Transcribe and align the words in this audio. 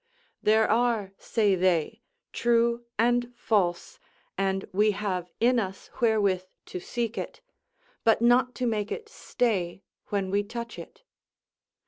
There 0.41 0.67
are, 0.67 1.13
say 1.19 1.53
they, 1.53 2.01
true 2.33 2.85
and 2.97 3.31
false, 3.35 3.99
and 4.35 4.67
we 4.73 4.93
have 4.93 5.29
in 5.39 5.59
us 5.59 5.91
wherewith 6.01 6.45
to 6.73 6.79
seek 6.79 7.19
it; 7.19 7.41
but 8.03 8.19
not 8.19 8.55
to 8.55 8.65
make 8.65 8.91
it 8.91 9.09
stay 9.09 9.83
when 10.07 10.31
we 10.31 10.41
touch 10.41 10.79
it. 10.79 11.03